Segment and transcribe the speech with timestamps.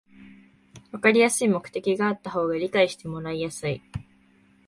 [0.91, 3.83] わかりやすい目的があった方が理解してもらいやすい